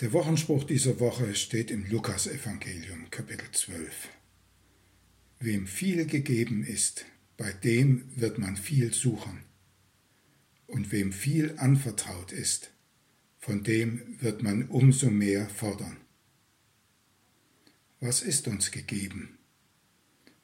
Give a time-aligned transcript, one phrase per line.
[0.00, 4.08] Der Wochenspruch dieser Woche steht im Lukasevangelium Kapitel 12.
[5.38, 7.04] Wem viel gegeben ist,
[7.36, 9.44] bei dem wird man viel suchen.
[10.66, 12.72] Und wem viel anvertraut ist,
[13.38, 15.98] von dem wird man umso mehr fordern.
[18.00, 19.38] Was ist uns gegeben?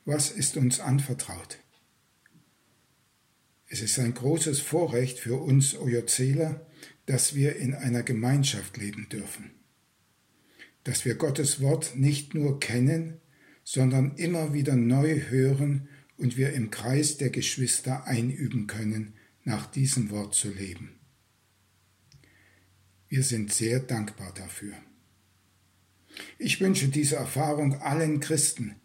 [0.05, 1.59] Was ist uns anvertraut?
[3.67, 6.65] Es ist ein großes Vorrecht für uns Ojozeler,
[7.07, 9.51] dass wir in einer Gemeinschaft leben dürfen,
[10.85, 13.21] dass wir Gottes Wort nicht nur kennen,
[13.65, 20.11] sondern immer wieder neu hören und wir im Kreis der Geschwister einüben können, nach diesem
[20.11, 21.01] Wort zu leben.
[23.09, 24.75] Wir sind sehr dankbar dafür.
[26.39, 28.77] Ich wünsche diese Erfahrung allen Christen,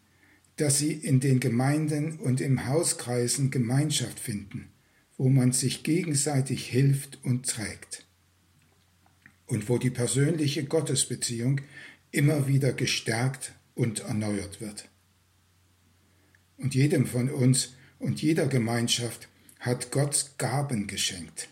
[0.56, 4.72] dass sie in den Gemeinden und im Hauskreisen Gemeinschaft finden,
[5.18, 8.05] wo man sich gegenseitig hilft und trägt
[9.48, 11.62] und wo die persönliche Gottesbeziehung
[12.12, 14.90] immer wieder gestärkt und erneuert wird.
[16.58, 19.28] Und jedem von uns und jeder Gemeinschaft
[19.60, 21.50] hat Gott Gaben geschenkt,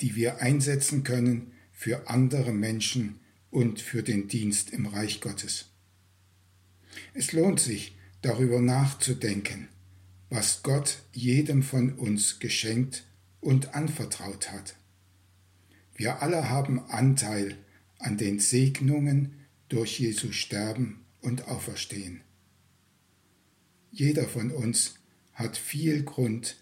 [0.00, 5.66] die wir einsetzen können für andere Menschen und für den Dienst im Reich Gottes.
[7.12, 9.68] Es lohnt sich, darüber nachzudenken,
[10.30, 13.04] was Gott jedem von uns geschenkt
[13.40, 14.76] und anvertraut hat.
[15.94, 17.56] Wir alle haben Anteil
[17.98, 22.22] an den Segnungen durch Jesu Sterben und Auferstehen.
[23.90, 24.96] Jeder von uns
[25.32, 26.56] hat viel Grund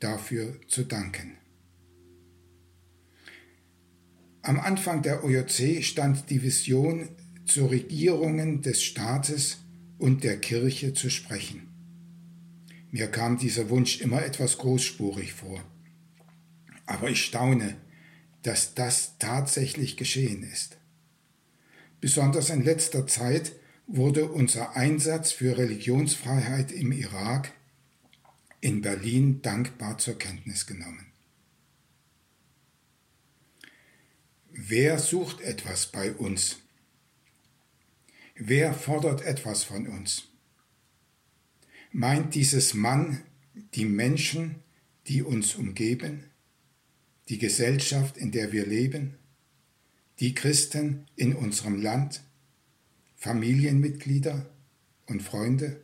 [0.00, 1.36] dafür zu danken.
[4.42, 7.08] Am Anfang der OJC stand die Vision,
[7.44, 9.58] zu Regierungen des Staates
[9.98, 11.68] und der Kirche zu sprechen.
[12.90, 15.62] Mir kam dieser Wunsch immer etwas großspurig vor.
[16.86, 17.76] Aber ich staune,
[18.42, 20.76] dass das tatsächlich geschehen ist.
[22.00, 23.52] Besonders in letzter Zeit
[23.86, 27.52] wurde unser Einsatz für Religionsfreiheit im Irak
[28.60, 31.06] in Berlin dankbar zur Kenntnis genommen.
[34.50, 36.58] Wer sucht etwas bei uns?
[38.34, 40.28] Wer fordert etwas von uns?
[41.90, 43.22] Meint dieses Mann
[43.74, 44.56] die Menschen,
[45.06, 46.24] die uns umgeben?
[47.32, 49.14] Die Gesellschaft, in der wir leben,
[50.20, 52.20] die Christen in unserem Land,
[53.16, 54.44] Familienmitglieder
[55.06, 55.80] und Freunde?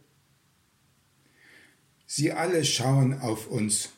[2.05, 3.89] Sie alle schauen auf uns,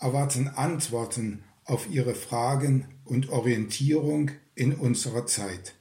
[0.00, 5.76] erwarten Antworten auf ihre Fragen und Orientierung in unserer Zeit.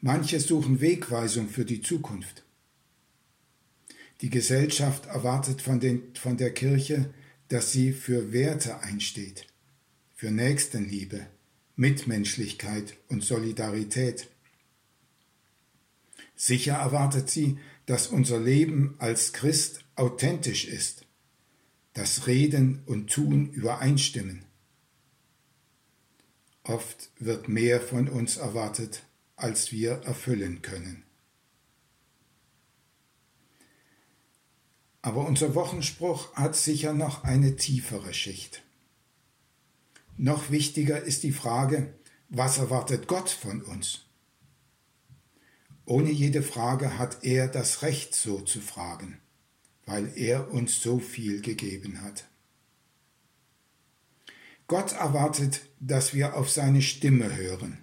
[0.00, 2.44] Manche suchen Wegweisung für die Zukunft.
[4.20, 7.12] Die Gesellschaft erwartet von, den, von der Kirche
[7.48, 9.46] dass sie für Werte einsteht,
[10.14, 11.26] für Nächstenliebe,
[11.76, 14.28] Mitmenschlichkeit und Solidarität.
[16.34, 21.06] Sicher erwartet sie, dass unser Leben als Christ authentisch ist,
[21.94, 24.44] dass Reden und Tun übereinstimmen.
[26.64, 29.04] Oft wird mehr von uns erwartet,
[29.36, 31.05] als wir erfüllen können.
[35.06, 38.64] Aber unser Wochenspruch hat sicher noch eine tiefere Schicht.
[40.16, 41.94] Noch wichtiger ist die Frage,
[42.28, 44.06] was erwartet Gott von uns?
[45.84, 49.20] Ohne jede Frage hat er das Recht so zu fragen,
[49.84, 52.24] weil er uns so viel gegeben hat.
[54.66, 57.78] Gott erwartet, dass wir auf seine Stimme hören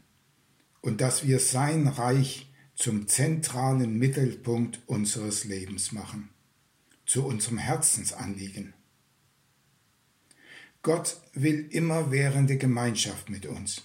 [0.81, 6.27] und dass wir sein Reich zum zentralen Mittelpunkt unseres Lebens machen
[7.05, 8.73] zu unserem Herzensanliegen.
[10.81, 13.83] Gott will immerwährende Gemeinschaft mit uns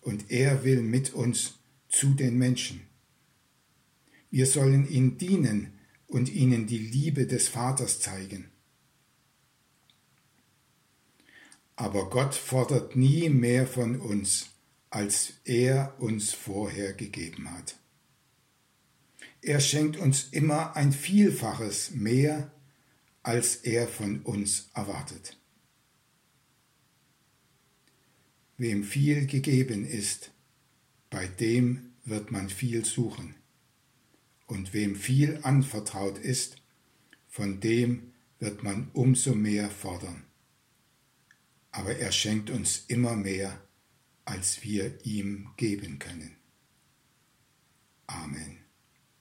[0.00, 1.58] und er will mit uns
[1.88, 2.82] zu den Menschen.
[4.30, 5.72] Wir sollen ihm dienen
[6.06, 8.50] und ihnen die Liebe des Vaters zeigen.
[11.76, 14.50] Aber Gott fordert nie mehr von uns,
[14.90, 17.77] als er uns vorher gegeben hat.
[19.48, 22.52] Er schenkt uns immer ein Vielfaches mehr,
[23.22, 25.38] als er von uns erwartet.
[28.58, 30.32] Wem viel gegeben ist,
[31.08, 33.36] bei dem wird man viel suchen.
[34.44, 36.56] Und wem viel anvertraut ist,
[37.26, 40.24] von dem wird man umso mehr fordern.
[41.70, 43.58] Aber er schenkt uns immer mehr,
[44.26, 46.36] als wir ihm geben können.
[48.06, 48.67] Amen.